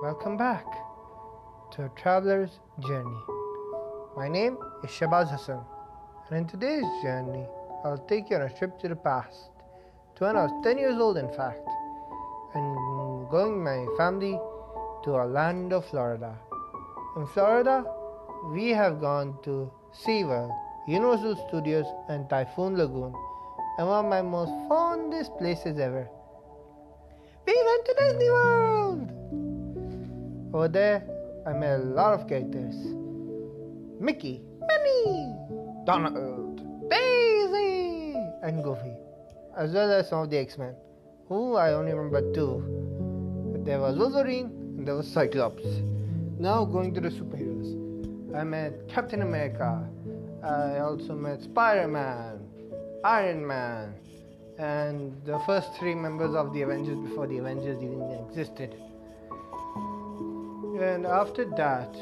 welcome 0.00 0.36
back 0.36 0.64
to 1.72 1.84
a 1.84 1.88
traveler's 1.96 2.60
journey. 2.86 3.18
My 4.16 4.28
name 4.28 4.56
is 4.84 4.90
Shabaz 4.90 5.28
Hassan, 5.28 5.64
and 6.28 6.38
in 6.38 6.46
today's 6.46 6.86
journey, 7.02 7.44
I'll 7.84 8.04
take 8.08 8.30
you 8.30 8.36
on 8.36 8.42
a 8.42 8.48
trip 8.48 8.78
to 8.78 8.88
the 8.88 8.94
past, 8.94 9.50
to 10.14 10.24
when 10.24 10.36
I 10.36 10.44
was 10.44 10.52
10 10.62 10.78
years 10.78 11.00
old, 11.00 11.16
in 11.16 11.28
fact, 11.34 11.66
and 12.54 13.28
going 13.28 13.56
with 13.56 13.64
my 13.64 13.96
family 13.96 14.38
to 15.02 15.10
Orlando, 15.10 15.80
Florida. 15.80 16.38
In 17.16 17.26
Florida, 17.26 17.84
we 18.52 18.68
have 18.70 19.00
gone 19.00 19.36
to 19.42 19.68
SeaWorld, 20.06 20.56
Universal 20.86 21.44
Studios, 21.48 21.86
and 22.08 22.30
Typhoon 22.30 22.76
Lagoon, 22.76 23.12
and 23.78 23.88
one 23.88 24.04
of 24.04 24.10
my 24.10 24.22
most 24.22 24.52
fondest 24.68 25.36
places 25.38 25.76
ever. 25.80 26.08
We 27.48 27.60
went 27.66 27.84
to 27.86 27.94
Disney 27.98 28.30
World! 28.30 29.07
Over 30.54 30.68
there, 30.68 31.04
I 31.46 31.52
met 31.52 31.80
a 31.80 31.82
lot 31.82 32.14
of 32.14 32.26
characters 32.26 32.74
Mickey, 34.00 34.40
Minnie, 34.66 35.34
Donald, 35.84 36.88
Daisy, 36.88 38.14
and 38.42 38.64
Goofy, 38.64 38.96
as 39.58 39.72
well 39.72 39.92
as 39.92 40.08
some 40.08 40.22
of 40.22 40.30
the 40.30 40.38
X 40.38 40.56
Men, 40.56 40.74
who 41.28 41.56
I 41.56 41.74
only 41.74 41.92
remember 41.92 42.32
two. 42.32 42.64
There 43.64 43.78
was 43.78 43.98
Wolverine 43.98 44.46
and 44.78 44.88
there 44.88 44.94
was 44.94 45.06
Cyclops. 45.06 45.66
Now 46.38 46.64
going 46.64 46.94
to 46.94 47.00
the 47.02 47.10
superheroes. 47.10 48.34
I 48.34 48.42
met 48.44 48.88
Captain 48.88 49.20
America. 49.20 49.86
I 50.42 50.78
also 50.78 51.14
met 51.14 51.42
Spider 51.42 51.88
Man, 51.88 52.40
Iron 53.04 53.46
Man, 53.46 53.94
and 54.58 55.12
the 55.26 55.38
first 55.40 55.74
three 55.74 55.94
members 55.94 56.34
of 56.34 56.54
the 56.54 56.62
Avengers 56.62 56.96
before 56.98 57.26
the 57.26 57.36
Avengers 57.36 57.82
even 57.82 58.26
existed. 58.26 58.74
And 60.80 61.06
after 61.06 61.44
that, 61.56 61.92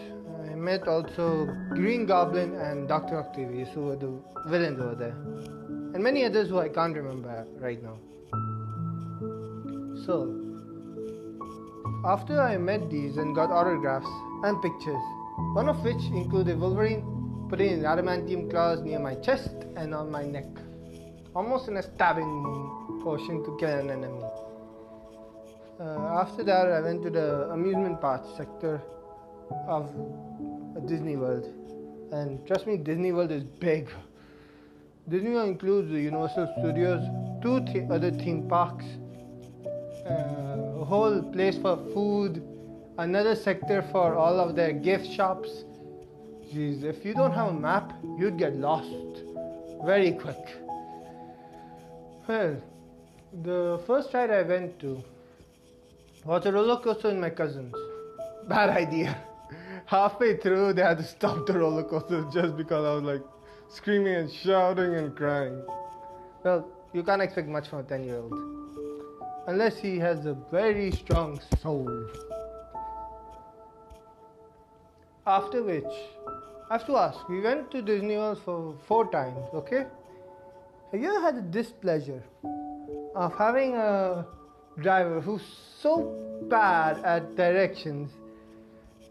I 0.51 0.55
met 0.55 0.87
also 0.87 1.47
Green 1.71 2.05
Goblin 2.05 2.55
and 2.57 2.87
Doctor 2.87 3.17
Octavius, 3.19 3.71
who 3.73 3.87
were 3.87 3.97
the 3.97 4.13
villains 4.49 4.79
over 4.79 4.95
there, 4.95 5.17
and 5.95 6.05
many 6.05 6.27
others 6.27 6.51
who 6.51 6.59
I 6.59 6.69
can't 6.69 6.95
remember 6.95 7.47
right 7.59 7.83
now. 7.83 7.97
So, 10.05 10.31
after 12.05 12.39
I 12.39 12.59
met 12.59 12.91
these 12.91 13.17
and 13.17 13.35
got 13.35 13.51
autographs 13.51 14.11
and 14.45 14.61
pictures, 14.61 15.03
one 15.55 15.71
of 15.71 15.83
which 15.83 16.05
included 16.13 16.61
Wolverine 16.61 17.47
putting 17.49 17.71
his 17.71 17.83
adamantium 17.83 18.51
claws 18.51 18.83
near 18.83 18.99
my 18.99 19.15
chest 19.15 19.55
and 19.77 19.95
on 19.95 20.11
my 20.11 20.25
neck, 20.27 20.49
almost 21.35 21.69
in 21.69 21.79
a 21.79 21.83
stabbing 21.83 22.29
motion 23.03 23.43
to 23.43 23.57
kill 23.59 23.71
an 23.71 23.89
enemy. 23.89 24.23
Uh, 25.79 26.21
after 26.23 26.43
that, 26.43 26.73
I 26.73 26.81
went 26.81 27.03
to 27.03 27.11
the 27.11 27.51
amusement 27.51 28.01
park 28.01 28.23
sector 28.35 28.81
of 29.69 29.91
Disney 30.87 31.17
World, 31.17 31.45
and 32.13 32.47
trust 32.47 32.67
me, 32.67 32.79
Disney 32.79 33.13
World 33.13 33.31
is 33.31 33.45
big. 33.45 33.91
Disney 35.07 35.33
World 35.33 35.51
includes 35.51 35.91
the 35.91 36.01
Universal 36.01 36.55
Studios, 36.59 37.03
two 37.43 37.61
th- 37.67 37.91
other 37.91 38.11
theme 38.11 38.49
parks, 38.49 38.87
uh, 40.09 40.81
a 40.81 40.85
whole 40.85 41.23
place 41.23 41.59
for 41.59 41.77
food, 41.93 42.43
another 42.97 43.35
sector 43.35 43.83
for 43.93 44.15
all 44.15 44.41
of 44.41 44.57
their 44.57 44.73
gift 44.73 45.07
shops. 45.07 45.65
Jeez, 46.55 46.85
if 46.85 47.05
you 47.05 47.13
don't 47.13 47.33
have 47.33 47.49
a 47.49 47.53
map, 47.53 47.93
you'd 48.19 48.39
get 48.39 48.57
lost 48.57 49.23
very 49.85 50.13
quick. 50.13 50.57
Well, 52.27 52.57
the 53.43 53.79
first 53.87 54.15
ride 54.15 54.31
I 54.31 54.43
went 54.43 54.79
to 54.81 55.05
was 56.27 56.45
a 56.45 56.53
roller 56.53 56.79
coaster 56.81 57.09
with 57.09 57.19
my 57.19 57.31
cousins. 57.31 57.73
Bad 58.49 58.71
idea. 58.71 59.17
Halfway 59.87 60.37
through, 60.39 60.73
they 60.73 60.83
had 60.83 60.99
to 60.99 61.05
stop 61.05 61.47
the 61.47 61.53
roller 61.53 61.85
coaster 61.85 62.27
just 62.33 62.57
because 62.57 62.85
I 62.85 62.95
was 62.95 63.03
like 63.05 63.23
screaming 63.69 64.15
and 64.15 64.33
shouting 64.33 64.95
and 64.95 65.15
crying. 65.15 65.63
Well, 66.43 66.69
you 66.93 67.05
can't 67.05 67.23
expect 67.23 67.49
much 67.49 67.69
from 67.69 67.81
a 67.81 67.83
10 67.85 68.05
year 68.05 68.17
old. 68.17 68.35
Unless 69.47 69.79
he 69.79 69.99
has 69.99 70.27
a 70.27 70.35
very 70.51 70.91
strong 70.91 71.41
soul. 71.63 72.09
After 75.29 75.63
which, 75.63 75.95
I 76.69 76.75
have 76.75 76.87
to 76.87 76.97
ask, 76.97 77.29
we 77.29 77.41
went 77.41 77.71
to 77.71 77.83
Disney 77.83 78.17
World 78.17 78.41
for 78.45 78.75
four 78.89 79.09
times, 79.13 79.47
okay? 79.55 79.87
Have 80.91 81.01
you 81.01 81.09
ever 81.09 81.21
had 81.21 81.37
the 81.37 81.43
displeasure 81.43 82.23
of 83.15 83.37
having 83.37 83.75
a 83.77 84.27
driver 84.81 85.21
who's 85.21 85.43
so 85.81 85.93
bad 86.51 86.99
at 87.05 87.35
directions 87.37 88.11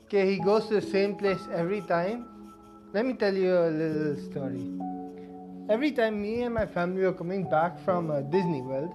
okay 0.05 0.31
he 0.31 0.39
goes 0.39 0.67
to 0.67 0.75
the 0.75 0.81
same 0.81 1.15
place 1.15 1.41
every 1.51 1.81
time. 1.81 2.27
Let 2.93 3.05
me 3.05 3.13
tell 3.13 3.33
you 3.33 3.51
a 3.57 3.69
little 3.69 4.15
story. 4.29 4.71
Every 5.69 5.91
time 5.91 6.21
me 6.21 6.43
and 6.43 6.53
my 6.53 6.65
family 6.65 7.01
were 7.01 7.13
coming 7.13 7.49
back 7.49 7.83
from 7.83 8.11
uh, 8.11 8.21
disney 8.21 8.61
world 8.61 8.93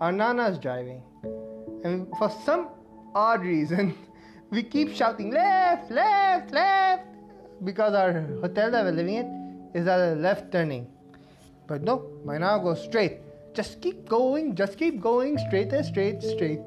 our 0.00 0.12
nana's 0.12 0.58
driving. 0.58 1.02
And 1.84 2.06
for 2.18 2.30
some 2.44 2.68
odd 3.14 3.42
reason 3.42 3.94
we 4.50 4.62
keep 4.62 4.94
shouting 4.94 5.30
left 5.32 5.90
left 5.90 6.52
left 6.52 7.06
because 7.64 7.94
our 7.94 8.12
hotel 8.40 8.70
that 8.70 8.84
we're 8.84 8.92
living 8.92 9.16
in 9.16 9.70
is 9.74 9.86
at 9.86 10.00
a 10.00 10.14
left 10.14 10.52
turning. 10.52 10.86
But 11.66 11.82
no 11.82 12.06
my 12.24 12.38
nana 12.38 12.62
goes 12.62 12.82
straight 12.84 13.18
just 13.54 13.80
keep 13.80 14.08
going, 14.08 14.54
just 14.54 14.78
keep 14.78 15.00
going, 15.00 15.38
straight 15.46 15.72
and 15.72 15.84
straight, 15.84 16.22
straight. 16.22 16.60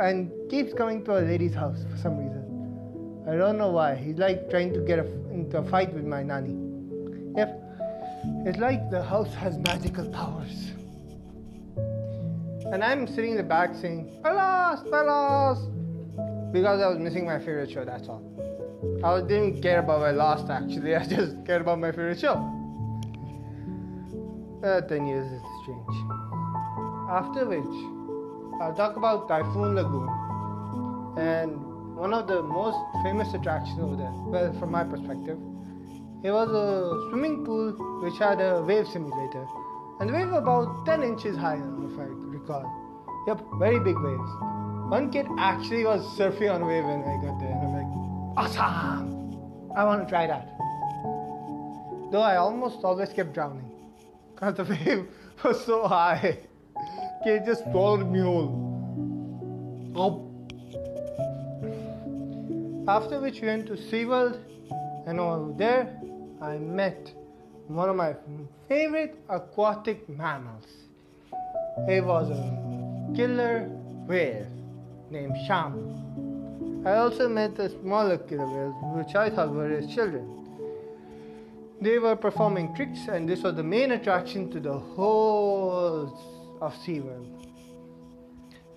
And 0.00 0.30
keeps 0.50 0.72
coming 0.72 1.04
to 1.04 1.18
a 1.18 1.20
lady's 1.20 1.54
house 1.54 1.84
for 1.90 1.96
some 1.96 2.18
reason. 2.18 3.24
I 3.28 3.36
don't 3.36 3.58
know 3.58 3.70
why. 3.70 3.94
He's 3.96 4.16
like 4.16 4.50
trying 4.50 4.72
to 4.74 4.80
get 4.80 4.98
a, 4.98 5.06
into 5.30 5.58
a 5.58 5.64
fight 5.64 5.92
with 5.92 6.04
my 6.04 6.22
nanny. 6.22 6.56
Yep. 7.36 7.62
It's 8.46 8.58
like 8.58 8.90
the 8.90 9.02
house 9.02 9.32
has 9.34 9.58
magical 9.58 10.08
powers. 10.10 10.72
And 12.72 12.84
I'm 12.84 13.06
sitting 13.06 13.32
in 13.32 13.36
the 13.36 13.42
back 13.42 13.74
saying, 13.74 14.20
I 14.24 14.32
lost. 14.32 14.84
Because 16.52 16.80
I 16.80 16.88
was 16.88 16.98
missing 16.98 17.24
my 17.24 17.38
favorite 17.38 17.70
show, 17.70 17.84
that's 17.84 18.08
all. 18.08 18.22
I 19.04 19.20
didn't 19.20 19.60
care 19.62 19.80
about 19.80 20.00
my 20.00 20.10
lost 20.10 20.50
actually, 20.50 20.96
I 20.96 21.06
just 21.06 21.44
cared 21.46 21.62
about 21.62 21.78
my 21.78 21.90
favorite 21.90 22.20
show. 22.20 22.36
Uh, 24.62 24.80
10 24.82 25.06
years 25.06 25.40
strange. 25.70 27.10
After 27.10 27.46
which, 27.46 27.74
I'll 28.60 28.74
talk 28.74 28.96
about 28.96 29.28
Typhoon 29.28 29.74
Lagoon 29.74 30.08
and 31.18 31.96
one 31.96 32.14
of 32.14 32.28
the 32.28 32.42
most 32.42 32.78
famous 33.02 33.32
attractions 33.34 33.78
over 33.80 33.96
there. 33.96 34.12
Well, 34.12 34.52
from 34.58 34.70
my 34.70 34.84
perspective, 34.84 35.38
it 36.22 36.30
was 36.30 36.48
a 36.50 37.10
swimming 37.10 37.44
pool 37.44 37.72
which 38.02 38.18
had 38.18 38.40
a 38.40 38.62
wave 38.62 38.86
simulator, 38.88 39.46
and 40.00 40.08
the 40.08 40.14
wave 40.14 40.32
about 40.32 40.86
10 40.86 41.02
inches 41.02 41.36
high, 41.36 41.56
if 41.56 41.98
I 41.98 42.04
recall. 42.04 42.64
Yep, 43.26 43.40
very 43.58 43.78
big 43.80 43.98
waves. 43.98 44.30
One 44.88 45.10
kid 45.12 45.26
actually 45.38 45.84
was 45.84 46.02
surfing 46.18 46.52
on 46.52 46.62
a 46.62 46.66
wave 46.66 46.84
when 46.84 47.02
I 47.02 47.16
got 47.22 47.38
there, 47.38 47.50
and 47.50 47.60
I'm 47.60 47.72
like, 47.74 48.36
awesome! 48.36 49.72
I 49.76 49.84
want 49.84 50.02
to 50.02 50.08
try 50.08 50.26
that. 50.26 50.56
Though 52.10 52.22
I 52.22 52.36
almost 52.36 52.82
always 52.82 53.10
kept 53.10 53.34
drowning 53.34 53.69
because 54.40 54.56
the 54.56 54.64
wave 54.64 55.06
was 55.44 55.64
so 55.64 55.86
high. 55.86 56.38
Okay, 57.20 57.36
it 57.36 57.44
just 57.44 57.62
swallowed 57.64 58.10
me 58.10 58.20
whole. 58.20 58.66
Oh. 59.94 60.26
After 62.88 63.20
which 63.20 63.40
we 63.42 63.48
went 63.48 63.66
to 63.66 63.74
SeaWorld, 63.74 64.40
and 65.06 65.20
over 65.20 65.52
there 65.56 66.00
I 66.40 66.56
met 66.56 67.12
one 67.68 67.90
of 67.90 67.96
my 67.96 68.14
favorite 68.68 69.18
aquatic 69.28 70.08
mammals. 70.08 70.64
It 71.88 72.04
was 72.04 72.30
a 72.30 73.14
killer 73.14 73.68
whale 74.06 74.46
named 75.10 75.34
Shamu. 75.46 76.86
I 76.86 76.96
also 76.96 77.28
met 77.28 77.56
the 77.56 77.68
smaller 77.68 78.16
killer 78.16 78.46
whales, 78.46 78.74
which 78.96 79.14
I 79.14 79.28
thought 79.28 79.50
were 79.52 79.68
his 79.68 79.94
children. 79.94 80.39
They 81.80 81.98
were 81.98 82.14
performing 82.14 82.74
tricks, 82.74 83.08
and 83.08 83.26
this 83.26 83.42
was 83.42 83.54
the 83.54 83.62
main 83.62 83.92
attraction 83.92 84.50
to 84.50 84.60
the 84.60 84.78
whole 84.78 86.58
of 86.60 86.74
SeaWorld. 86.74 87.46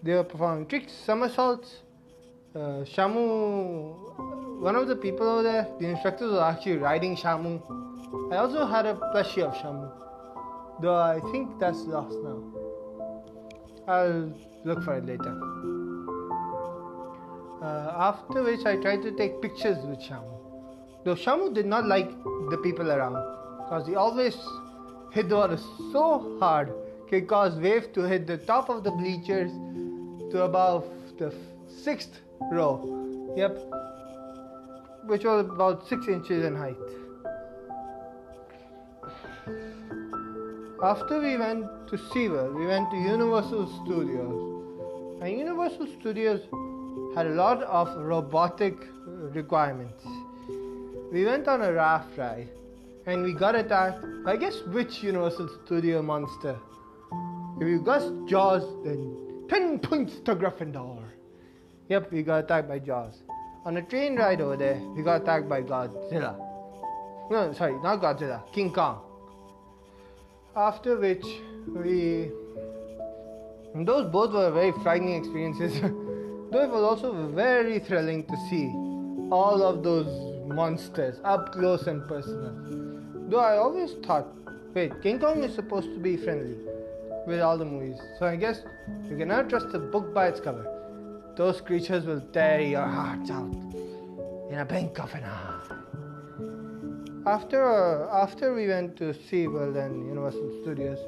They 0.02 0.14
were 0.14 0.24
performing 0.24 0.68
tricks, 0.68 0.94
somersaults. 1.06 1.82
Uh, 2.56 2.86
Shamu, 2.86 4.62
one 4.62 4.76
of 4.78 4.88
the 4.88 4.96
people 4.96 5.28
over 5.28 5.44
there, 5.44 5.68
the 5.80 5.88
instructors 5.88 6.32
was 6.32 6.40
actually 6.40 6.78
riding 6.78 7.18
Shamu. 7.18 7.62
I 8.32 8.38
also 8.38 8.66
had 8.66 8.86
a 8.86 8.96
plushie 8.96 9.44
of 9.44 9.54
Shamu, 9.56 9.92
though 10.82 10.96
I 10.96 11.20
think 11.32 11.60
that's 11.60 11.80
lost 11.82 12.16
now. 12.24 12.42
I'll 13.88 14.34
look 14.64 14.82
for 14.84 14.96
it 14.98 15.06
later. 15.06 15.38
Uh, 17.62 17.94
after 17.98 18.44
which, 18.44 18.66
I 18.66 18.78
tried 18.78 19.02
to 19.02 19.12
take 19.12 19.42
pictures 19.42 19.78
with 19.86 20.00
Shamu. 20.00 20.33
Though 21.04 21.16
Shamu 21.16 21.54
did 21.54 21.66
not 21.66 21.86
like 21.86 22.10
the 22.50 22.58
people 22.64 22.92
around 22.92 23.16
because 23.64 23.88
he 23.88 23.96
always 23.96 24.38
hit 25.12 25.30
the 25.30 25.36
water 25.36 25.58
so 25.92 26.38
hard 26.40 26.74
it 27.14 27.28
caused 27.28 27.62
waves 27.62 27.88
to 27.94 28.02
hit 28.02 28.26
the 28.26 28.38
top 28.38 28.70
of 28.70 28.84
the 28.84 28.90
bleachers 28.90 29.52
to 30.32 30.44
above 30.44 30.86
the 31.20 31.34
sixth 31.68 32.20
row. 32.52 32.74
Yep, 33.38 33.58
which 35.06 35.24
was 35.24 35.46
about 35.46 35.88
six 35.88 36.08
inches 36.08 36.44
in 36.44 36.56
height. 36.56 36.76
After 40.84 41.22
we 41.22 41.38
went 41.38 41.66
to 41.90 41.98
SeaWorld, 41.98 42.56
we 42.56 42.66
went 42.66 42.90
to 42.90 42.98
Universal 42.98 43.68
Studios. 43.84 45.22
And 45.22 45.38
Universal 45.38 45.88
Studios 46.00 46.42
had 47.16 47.28
a 47.28 47.36
lot 47.36 47.62
of 47.64 47.96
robotic 47.96 48.76
requirements. 49.06 50.04
We 51.14 51.26
went 51.26 51.48
on 51.48 51.62
a 51.62 51.72
raft 51.72 52.18
ride 52.18 52.50
and 53.06 53.22
we 53.22 53.34
got 53.34 53.54
attacked 53.54 54.04
by 54.26 54.36
guess 54.36 54.56
which 54.72 55.04
Universal 55.04 55.48
Studio 55.64 56.02
monster. 56.02 56.58
If 57.62 57.68
you 57.68 57.84
guess 57.86 58.10
Jaws, 58.26 58.64
then 58.84 59.46
10 59.48 59.78
points 59.78 60.16
to 60.26 60.36
Gryffindor. 60.36 61.04
Yep, 61.90 62.12
we 62.12 62.24
got 62.24 62.46
attacked 62.46 62.68
by 62.68 62.80
Jaws. 62.80 63.22
On 63.64 63.78
a 63.78 63.84
train 63.84 64.16
ride 64.16 64.42
over 64.42 64.58
there, 64.58 64.82
we 64.96 65.04
got 65.04 65.22
attacked 65.22 65.48
by 65.48 65.62
Godzilla. 65.62 66.36
No, 67.30 67.54
sorry, 67.54 67.80
not 67.84 68.02
Godzilla, 68.02 68.42
King 68.52 68.74
Kong. 68.74 69.00
After 70.56 70.98
which, 70.98 71.26
we. 71.68 72.32
Those 73.76 74.12
both 74.12 74.34
were 74.34 74.50
very 74.50 74.72
frightening 74.82 75.14
experiences. 75.14 75.80
Though 75.80 76.64
it 76.64 76.72
was 76.72 76.82
also 76.82 77.28
very 77.28 77.78
thrilling 77.78 78.26
to 78.26 78.36
see 78.50 78.70
all 79.32 79.62
of 79.62 79.84
those 79.84 80.33
monsters 80.48 81.20
up 81.24 81.52
close 81.52 81.88
and 81.88 82.08
personal. 82.08 82.54
Though 83.30 83.40
I 83.40 83.58
always 83.58 83.94
thought, 84.06 84.28
wait, 84.74 85.02
King 85.02 85.20
Kong 85.20 85.44
is 85.44 85.54
supposed 85.54 85.94
to 85.94 86.00
be 86.00 86.18
friendly 86.18 86.58
with 87.26 87.40
all 87.40 87.58
the 87.58 87.66
movies. 87.66 88.00
So 88.20 88.26
I 88.26 88.36
guess 88.36 88.62
you 89.10 89.18
cannot 89.18 89.50
trust 89.50 89.68
a 89.74 89.80
book 89.80 90.14
by 90.14 90.28
its 90.28 90.40
cover. 90.40 90.70
Those 91.36 91.62
creatures 91.62 92.06
will 92.06 92.22
tear 92.32 92.62
your 92.62 92.86
hearts 92.86 93.32
out 93.32 93.54
in 94.52 94.60
a 94.60 94.66
blink 94.66 95.00
of 95.00 95.14
an 95.14 95.24
eye. 95.24 95.84
After 97.26 97.64
uh, 97.64 98.24
after 98.24 98.54
we 98.54 98.68
went 98.68 98.98
to 98.98 99.14
SeaWorld 99.14 99.78
and 99.78 100.06
Universal 100.06 100.60
Studios, 100.62 101.00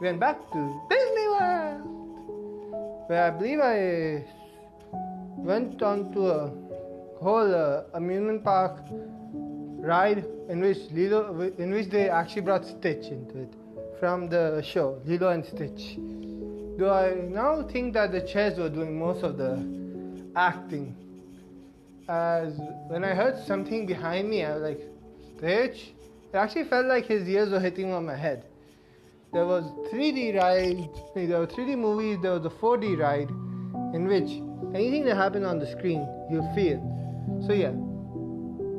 we 0.00 0.06
went 0.08 0.20
back 0.20 0.38
to 0.52 0.80
Disney 0.90 1.28
World, 1.28 3.08
where 3.08 3.24
I 3.24 3.30
believe 3.30 3.60
I 3.60 4.26
went 5.36 5.82
on 5.82 6.12
to 6.12 6.30
a 6.30 6.50
whole 7.24 7.54
uh, 7.54 7.84
amusement 7.94 8.44
park 8.44 8.76
ride 9.80 10.26
in 10.50 10.60
which 10.60 10.78
Lilo, 10.92 11.40
in 11.56 11.70
which 11.72 11.88
they 11.88 12.10
actually 12.10 12.42
brought 12.42 12.66
Stitch 12.66 13.06
into 13.06 13.38
it 13.38 13.52
from 13.98 14.28
the 14.28 14.62
show 14.62 15.00
Lilo 15.06 15.28
and 15.30 15.42
Stitch. 15.44 15.96
Do 16.76 16.90
I 16.90 17.14
now 17.14 17.62
think 17.62 17.94
that 17.94 18.12
the 18.12 18.20
chairs 18.20 18.58
were 18.58 18.68
doing 18.68 18.98
most 18.98 19.22
of 19.22 19.38
the 19.38 19.52
acting? 20.36 20.94
As 22.08 22.60
when 22.88 23.04
I 23.04 23.14
heard 23.14 23.38
something 23.46 23.86
behind 23.86 24.28
me, 24.28 24.44
I 24.44 24.52
was 24.54 24.62
like, 24.62 24.80
Stitch? 25.38 25.94
It 26.30 26.36
actually 26.36 26.64
felt 26.64 26.86
like 26.86 27.06
his 27.06 27.26
ears 27.26 27.50
were 27.50 27.60
hitting 27.60 27.90
on 27.90 28.04
my 28.04 28.16
head. 28.16 28.44
There 29.32 29.46
was 29.46 29.64
3D 29.90 30.36
ride, 30.36 30.90
there 31.14 31.38
were 31.38 31.46
3D 31.46 31.78
movies, 31.78 32.18
there 32.20 32.32
was 32.32 32.44
a 32.44 32.50
4D 32.50 32.98
ride 32.98 33.30
in 33.94 34.06
which 34.08 34.30
anything 34.74 35.04
that 35.06 35.16
happened 35.16 35.46
on 35.46 35.58
the 35.58 35.66
screen, 35.66 36.06
you'll 36.30 36.52
feel. 36.54 37.03
So 37.46 37.52
yeah, 37.52 37.74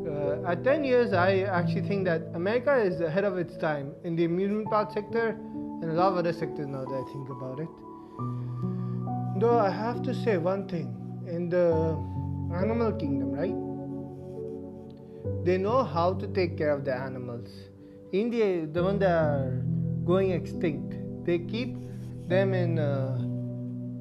uh, 0.07 0.51
at 0.51 0.63
10 0.63 0.83
years, 0.83 1.13
I 1.13 1.41
actually 1.41 1.87
think 1.87 2.05
that 2.05 2.21
America 2.33 2.75
is 2.75 3.01
ahead 3.01 3.23
of 3.23 3.37
its 3.37 3.57
time 3.57 3.93
in 4.03 4.15
the 4.15 4.25
amusement 4.25 4.69
park 4.69 4.91
sector 4.91 5.29
and 5.81 5.91
a 5.91 5.93
lot 5.93 6.11
of 6.11 6.17
other 6.17 6.33
sectors 6.33 6.67
now 6.67 6.85
that 6.85 6.93
I 6.93 7.11
think 7.11 7.29
about 7.29 7.59
it. 7.59 7.67
Though 9.39 9.59
I 9.59 9.69
have 9.69 10.01
to 10.03 10.13
say 10.13 10.37
one 10.37 10.67
thing 10.67 10.95
in 11.27 11.49
the 11.49 11.97
animal 12.55 12.93
kingdom, 12.93 13.31
right? 13.31 13.55
They 15.45 15.57
know 15.57 15.83
how 15.83 16.13
to 16.13 16.27
take 16.27 16.57
care 16.57 16.71
of 16.71 16.85
the 16.85 16.95
animals. 16.95 17.49
India, 18.11 18.65
the 18.65 18.83
one 18.83 18.99
that 18.99 19.11
are 19.11 19.63
going 20.05 20.31
extinct, 20.31 20.95
they 21.25 21.39
keep 21.39 21.75
them 22.27 22.53
in 22.53 22.79
uh, 22.79 23.17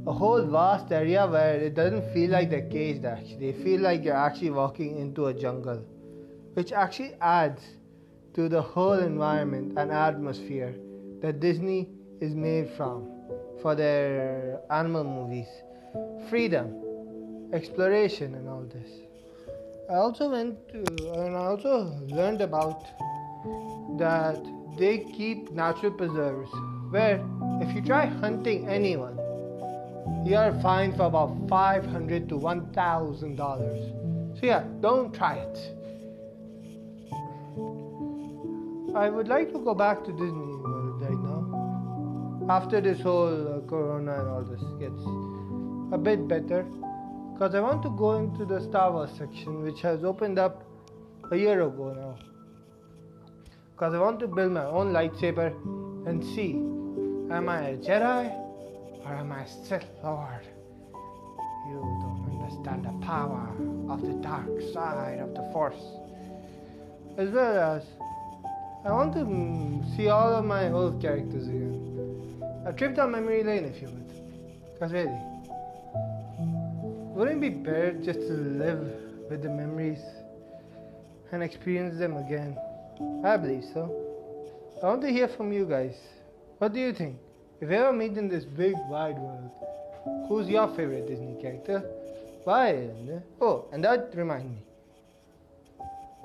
a 0.07 0.13
whole 0.13 0.43
vast 0.43 0.93
area 0.93 1.27
where 1.27 1.57
it 1.57 1.75
doesn't 1.75 2.13
feel 2.13 2.31
like 2.31 2.51
they're 2.51 2.69
caged 2.69 3.05
actually. 3.05 3.53
They 3.53 3.65
feel 3.65 3.81
like 3.81 4.05
you're 4.05 4.15
actually 4.15 4.51
walking 4.51 4.99
into 4.99 5.27
a 5.27 5.35
jungle, 5.35 5.83
which 6.55 6.73
actually 6.73 7.15
adds 7.21 7.63
to 8.35 8.49
the 8.49 8.61
whole 8.61 8.99
environment 8.99 9.79
and 9.79 9.91
atmosphere 9.91 10.75
that 11.23 11.41
Disney 11.41 11.89
is 12.21 12.35
made 12.35 12.71
from 12.77 13.09
for 13.63 13.75
their 13.75 14.61
animal 14.71 15.05
movies. 15.05 15.49
Freedom, 16.29 17.49
exploration, 17.53 18.35
and 18.35 18.49
all 18.49 18.65
this. 18.65 18.91
I 19.91 19.95
also 19.95 20.31
went 20.31 20.69
to, 20.69 20.85
and 21.15 21.37
I 21.37 21.47
also 21.47 21.85
learned 22.09 22.41
about 22.43 22.85
that 23.99 24.43
they 24.77 24.99
keep 25.17 25.51
natural 25.53 25.93
preserves 25.93 26.51
where 26.91 27.25
if 27.61 27.75
you 27.75 27.83
try 27.83 28.07
hunting 28.07 28.69
anyone, 28.69 29.19
you 30.25 30.37
are 30.37 30.53
fined 30.61 30.97
for 30.97 31.05
about 31.05 31.37
500 31.49 32.29
to 32.29 32.37
1000 32.37 33.37
dollars. 33.37 33.93
So 34.39 34.47
yeah, 34.47 34.65
don't 34.81 35.15
try 35.15 35.37
it. 35.37 35.59
I 38.95 39.09
would 39.09 39.29
like 39.29 39.53
to 39.53 39.59
go 39.59 39.75
back 39.75 40.05
to 40.05 40.13
Disney 40.13 40.57
World 40.65 41.01
right 41.01 41.19
now. 41.19 42.47
After 42.49 42.81
this 42.81 43.01
whole 43.01 43.57
uh, 43.57 43.61
corona 43.69 44.21
and 44.21 44.29
all 44.29 44.43
this 44.43 44.63
gets 44.79 45.03
a 45.95 45.99
bit 45.99 46.29
better. 46.29 46.65
Because 47.33 47.55
I 47.55 47.61
want 47.61 47.83
to 47.83 47.91
go 47.91 48.17
into 48.19 48.45
the 48.45 48.61
Star 48.61 48.93
Wars 48.93 49.11
section, 49.19 49.63
which 49.63 49.81
has 49.81 50.05
opened 50.05 50.39
up 50.39 50.63
a 51.33 51.37
year 51.37 51.63
ago 51.63 51.93
now. 51.93 52.17
Because 53.73 53.95
I 53.95 53.99
want 53.99 54.21
to 54.21 54.29
build 54.29 54.53
my 54.53 54.65
own 54.65 54.93
lightsaber 54.93 55.49
and 56.07 56.23
see 56.23 56.53
am 57.35 57.49
I 57.49 57.61
a 57.69 57.77
Jedi 57.77 58.44
or 59.05 59.15
am 59.15 59.33
I 59.33 59.45
Sith 59.45 59.85
Lord? 60.03 60.47
You 61.69 61.75
don't 61.75 62.41
understand 62.43 62.85
the 62.85 63.07
power 63.07 63.49
of 63.89 64.03
the 64.03 64.15
dark 64.15 64.49
side 64.73 65.19
of 65.19 65.35
the 65.35 65.43
Force. 65.53 65.83
As 67.17 67.31
well 67.31 67.77
as 67.77 67.83
I 68.85 68.93
want 68.93 69.15
to 69.15 69.97
see 69.97 70.09
all 70.09 70.35
of 70.35 70.45
my 70.45 70.71
old 70.71 71.01
characters 71.01 71.49
again. 71.49 72.43
A 72.67 72.73
trip 72.73 72.97
down 72.97 73.13
memory 73.13 73.43
lane, 73.43 73.65
if 73.65 73.81
you 73.81 73.89
would. 73.89 74.75
Because 74.75 74.93
really, 74.93 75.21
wouldn't 77.15 77.39
it 77.39 77.41
be 77.41 77.49
better 77.51 77.93
just 77.93 78.21
to 78.21 78.33
live 78.33 78.81
with 79.31 79.43
the 79.43 79.49
memories 79.49 80.03
and 81.33 81.43
experience 81.43 81.99
them 81.99 82.17
again? 82.17 82.59
I 83.25 83.37
believe 83.37 83.65
so. 83.73 83.91
I 84.83 84.87
want 84.87 85.03
to 85.03 85.11
hear 85.11 85.29
from 85.29 85.53
you 85.53 85.65
guys. 85.65 85.95
What 86.59 86.73
do 86.73 86.81
you 86.81 86.93
think? 86.93 87.17
If 87.65 87.71
you 87.71 87.77
ever 87.77 87.95
meet 87.95 88.19
in 88.19 88.29
this 88.29 88.45
big 88.45 88.75
wide 88.91 89.17
world, 89.19 89.51
who's 90.29 90.47
your 90.49 90.69
favorite 90.77 91.09
Disney 91.09 91.41
character? 91.41 91.83
Why? 92.45 92.91
Uh, 93.11 93.21
oh, 93.41 93.65
and 93.73 93.83
that 93.83 94.11
reminds 94.15 94.51
me. 94.51 94.59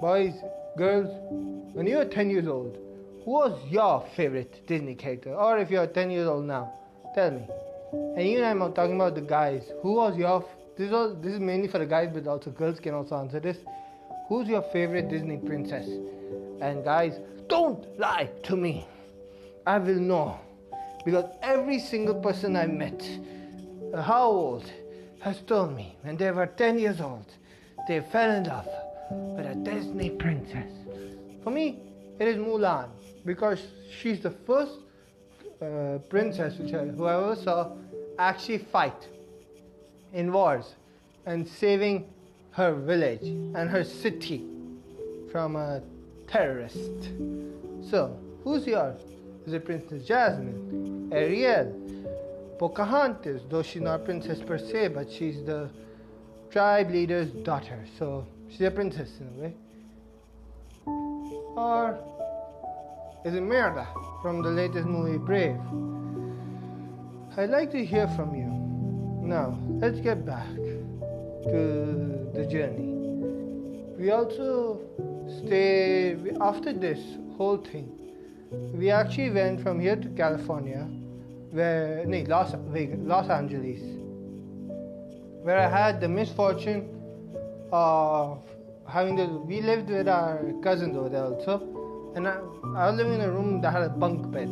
Boys, 0.01 0.34
girls, 0.77 1.08
when 1.72 1.88
you 1.88 1.96
were 1.96 2.03
10 2.03 2.29
years 2.29 2.46
old, 2.46 2.77
who 3.24 3.31
was 3.31 3.58
your 3.72 4.05
favorite 4.17 4.67
Disney 4.67 4.96
character? 4.96 5.34
Or 5.34 5.58
if 5.60 5.72
you're 5.72 5.88
10 5.88 6.12
years 6.12 6.27
old 6.27 6.43
now, 6.43 6.74
tell 7.15 7.31
me. 7.31 7.48
And 8.17 8.27
you 8.27 8.43
and 8.43 8.62
I'm 8.62 8.74
talking 8.74 8.96
about 8.96 9.15
the 9.15 9.22
guys. 9.22 9.63
Who 9.81 9.93
was 9.93 10.17
your 10.17 10.43
this 10.77 10.88
is 10.88 10.93
all, 10.93 11.15
this 11.15 11.36
is 11.36 11.39
mainly 11.39 11.69
for 11.69 11.79
the 11.79 11.86
guys, 11.86 12.10
but 12.13 12.27
also 12.27 12.51
girls 12.51 12.81
can 12.81 12.93
also 12.93 13.15
answer 13.15 13.39
this. 13.39 13.60
Who's 14.27 14.50
your 14.50 14.65
favorite 14.74 15.08
Disney 15.08 15.38
princess? 15.38 15.88
And 16.60 16.84
guys, 16.84 17.17
don't 17.48 17.98
lie 17.98 18.29
to 18.43 18.58
me. 18.58 18.86
I 19.65 19.77
will 19.77 20.01
know 20.01 20.38
because 21.06 21.25
every 21.41 21.79
single 21.79 22.15
person 22.15 22.56
I 22.56 22.68
met, 22.68 23.08
uh, 23.94 24.01
how 24.01 24.29
old, 24.29 24.72
has 25.22 25.41
told 25.41 25.75
me 25.75 25.98
when 26.01 26.15
they 26.15 26.32
were 26.32 26.46
10 26.46 26.79
years 26.79 27.01
old, 27.01 27.25
they 27.88 28.00
fell 28.00 28.32
in 28.32 28.46
love 28.46 28.68
with 29.12 29.46
a 29.46 29.56
Disney 29.56 30.10
princess. 30.10 30.72
For 31.44 31.51
me, 31.51 31.79
it 32.20 32.27
is 32.27 32.38
Mulan 32.38 32.89
because 33.25 33.60
she's 34.00 34.22
the 34.22 34.32
first 34.32 34.79
uh, 35.62 35.98
princess 36.10 36.58
which 36.58 36.74
I, 36.74 36.86
who 36.86 37.06
I 37.06 37.15
ever 37.15 37.36
saw 37.36 37.72
actually 38.18 38.60
fight 38.60 39.08
in 40.13 40.32
wars 40.32 40.75
and 41.25 41.48
saving 41.48 42.08
her 42.51 42.74
village 42.74 43.24
and 43.24 43.70
her 43.70 43.84
city 43.84 44.46
from 45.32 45.56
a 45.56 45.82
terrorist. 46.27 47.10
So, 47.82 48.18
who's 48.44 48.65
yours? 48.65 49.00
Is 49.46 49.53
it 49.53 49.65
Princess 49.65 50.05
Jasmine, 50.05 51.10
Ariel, 51.12 51.74
Pocahontas, 52.60 53.41
though 53.50 53.63
she's 53.63 53.81
not 53.81 54.01
a 54.01 54.03
princess 54.03 54.39
per 54.41 54.58
se, 54.58 54.89
but 54.89 55.10
she's 55.12 55.43
the 55.43 55.69
tribe 56.51 56.91
leader's 56.91 57.29
daughter, 57.31 57.86
so 57.98 58.25
she's 58.50 58.62
a 58.62 58.72
princess 58.72 59.10
in 59.19 59.27
a 59.27 59.41
way. 59.41 59.53
Or 61.55 61.98
is 63.25 63.34
it 63.34 63.41
Merida 63.41 63.88
from 64.22 64.41
the 64.41 64.50
latest 64.50 64.86
movie 64.86 65.17
Brave? 65.17 65.60
I'd 67.38 67.50
like 67.50 67.72
to 67.72 67.86
hear 67.86 68.08
from 68.10 68.36
you. 68.36 68.50
Now, 69.25 69.58
let's 69.79 70.00
get 70.00 70.25
back 70.25 70.48
to 71.43 72.29
the 72.34 72.46
journey. 72.46 72.96
We 73.98 74.12
also 74.12 74.79
stay 75.46 76.17
after 76.41 76.74
this 76.74 77.00
whole 77.38 77.58
thing, 77.58 77.91
we 78.51 78.89
actually 78.91 79.29
went 79.29 79.62
from 79.62 79.79
here 79.79 79.96
to 79.96 80.08
California, 80.10 80.88
where, 81.51 82.03
no, 82.06 82.24
Los, 82.27 83.29
Angeles, 83.29 83.82
where 85.44 85.60
I 85.60 85.70
had 85.70 86.01
the 86.01 86.08
misfortune 86.08 86.89
of 87.72 88.41
having 88.88 89.15
the, 89.15 89.27
we 89.27 89.62
lived 89.62 89.89
with 89.89 90.08
our 90.08 90.51
cousins 90.63 90.98
over 90.98 91.10
there 91.10 91.24
also, 91.24 92.13
and 92.15 92.27
I, 92.27 92.39
I 92.75 92.89
was 92.89 92.96
living 92.98 93.13
in 93.13 93.22
a 93.22 93.32
room 93.32 93.62
that 93.62 93.72
had 93.72 93.84
a 93.84 93.89
bunk 93.89 94.32
bed. 94.32 94.50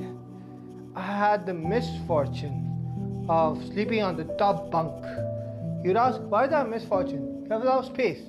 I 0.96 1.02
had 1.02 1.46
the 1.46 1.54
misfortune 1.54 3.26
of 3.30 3.64
sleeping 3.68 4.04
on 4.04 4.16
the 4.16 4.26
top 4.36 4.72
bunk. 4.72 5.04
You'd 5.84 5.98
ask, 5.98 6.20
why 6.22 6.48
that 6.48 6.70
misfortune? 6.70 7.44
You 7.44 7.52
have 7.52 7.62
a 7.62 7.66
lot 7.66 7.80
of 7.80 7.86
space. 7.86 8.20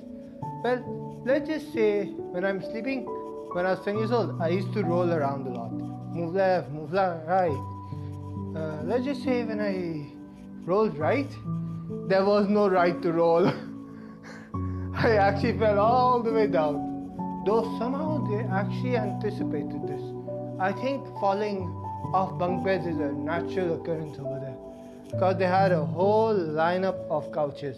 Well, 0.63 1.23
let's 1.25 1.47
just 1.47 1.73
say 1.73 2.05
when 2.05 2.43
I'm 2.45 2.61
sleeping, 2.61 3.07
when 3.53 3.65
I 3.65 3.71
was 3.71 3.83
10 3.83 3.97
years 3.97 4.11
old, 4.11 4.39
I 4.39 4.49
used 4.49 4.73
to 4.73 4.83
roll 4.83 5.11
around 5.11 5.47
a 5.47 5.49
lot. 5.49 5.71
Move 5.71 6.35
left, 6.35 6.69
move 6.69 6.93
left, 6.93 7.27
right. 7.27 7.49
Uh, 8.55 8.83
let's 8.83 9.05
just 9.05 9.23
say 9.23 9.43
when 9.43 9.59
I 9.59 10.11
rolled 10.65 10.97
right, 10.97 11.29
there 12.07 12.25
was 12.25 12.47
no 12.47 12.67
right 12.69 13.01
to 13.01 13.11
roll. 13.11 13.47
I 14.93 15.15
actually 15.17 15.57
fell 15.57 15.79
all 15.79 16.21
the 16.21 16.31
way 16.31 16.47
down. 16.47 17.43
Though 17.45 17.63
somehow 17.79 18.27
they 18.27 18.43
actually 18.53 18.97
anticipated 18.97 19.87
this. 19.87 20.01
I 20.59 20.71
think 20.73 21.05
falling 21.19 21.63
off 22.13 22.37
bunk 22.37 22.65
beds 22.65 22.85
is 22.85 22.97
a 22.97 23.11
natural 23.13 23.79
occurrence 23.79 24.17
over 24.19 24.39
there 24.39 24.57
because 25.11 25.37
they 25.37 25.45
had 25.45 25.71
a 25.71 25.85
whole 25.85 26.35
lineup 26.35 27.07
of 27.09 27.31
couches. 27.31 27.77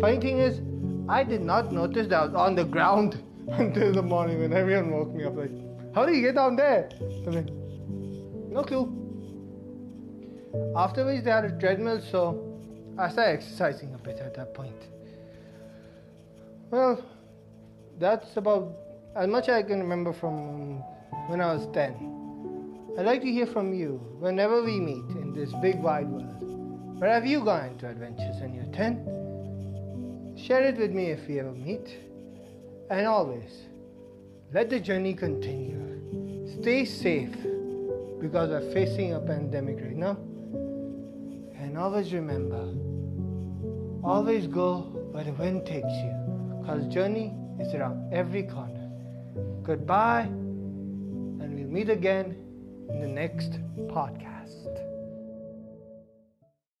Funny 0.00 0.20
thing 0.20 0.38
is, 0.38 0.60
I 1.08 1.24
did 1.24 1.40
not 1.40 1.72
notice 1.72 2.06
that 2.08 2.20
I 2.20 2.24
was 2.26 2.34
on 2.34 2.54
the 2.54 2.64
ground 2.64 3.18
until 3.52 3.92
the 3.92 4.02
morning 4.02 4.40
when 4.40 4.52
everyone 4.52 4.90
woke 4.90 5.14
me 5.14 5.24
up 5.24 5.36
like, 5.36 5.50
how 5.94 6.04
do 6.04 6.12
you 6.12 6.22
get 6.22 6.34
down 6.34 6.56
there? 6.56 6.88
I'm 7.00 7.32
like, 7.32 7.50
no 8.52 8.62
clue. 8.62 8.94
Afterwards, 10.76 11.24
they 11.24 11.30
had 11.30 11.44
a 11.44 11.58
treadmill, 11.58 12.00
so 12.00 12.58
I 12.98 13.10
started 13.10 13.32
exercising 13.32 13.94
a 13.94 13.98
bit 13.98 14.18
at 14.18 14.34
that 14.34 14.54
point. 14.54 14.88
Well, 16.70 17.02
that's 17.98 18.36
about 18.36 18.74
as 19.16 19.28
much 19.28 19.48
I 19.48 19.62
can 19.62 19.80
remember 19.80 20.12
from 20.12 20.82
when 21.28 21.40
I 21.40 21.54
was 21.54 21.66
10. 21.72 22.94
I'd 22.98 23.06
like 23.06 23.22
to 23.22 23.30
hear 23.30 23.46
from 23.46 23.72
you 23.74 24.00
whenever 24.18 24.62
we 24.62 24.78
meet 24.80 25.08
in 25.16 25.32
this 25.32 25.52
big 25.62 25.76
wide 25.80 26.08
world. 26.08 27.00
Where 27.00 27.12
have 27.12 27.26
you 27.26 27.44
gone 27.44 27.78
to 27.78 27.88
adventures 27.88 28.40
when 28.40 28.54
you're 28.54 28.72
10? 28.72 30.34
Share 30.36 30.64
it 30.64 30.76
with 30.76 30.90
me 30.90 31.10
if 31.10 31.28
we 31.28 31.38
ever 31.40 31.52
meet. 31.52 31.88
And 32.90 33.06
always, 33.06 33.66
let 34.52 34.70
the 34.70 34.80
journey 34.80 35.12
continue. 35.12 35.76
Stay 36.60 36.86
safe 36.86 37.36
because 38.18 38.48
we're 38.48 38.72
facing 38.72 39.12
a 39.12 39.20
pandemic 39.20 39.76
right 39.76 39.94
now. 39.94 40.16
And 41.58 41.76
always 41.76 42.14
remember, 42.14 42.72
always 44.02 44.46
go 44.46 44.80
where 45.12 45.24
the 45.24 45.32
wind 45.32 45.66
takes 45.66 45.92
you 45.92 46.60
because 46.60 46.86
journey 46.86 47.34
is 47.60 47.74
around 47.74 48.10
every 48.12 48.44
corner. 48.44 48.90
Goodbye, 49.62 50.22
and 50.22 51.54
we'll 51.54 51.68
meet 51.68 51.90
again 51.90 52.36
in 52.88 53.02
the 53.02 53.06
next 53.06 53.58
podcast. 53.88 54.37